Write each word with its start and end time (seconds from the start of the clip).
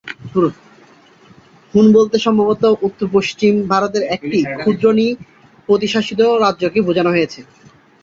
হুন 1.73 1.85
বলতে 1.97 2.15
সম্ভবত 2.25 2.63
উত্তর-পশ্চিম 2.87 3.53
ভারতের 3.71 4.03
একটি 4.15 4.37
ক্ষুদ্র 4.59 4.85
নৃপতি-শাসিত 4.97 6.21
রাজ্যকে 6.43 6.79
বোঝানো 6.87 7.09
হয়েছে। 7.15 7.39